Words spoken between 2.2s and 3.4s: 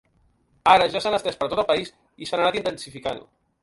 i s’han anat intensificant.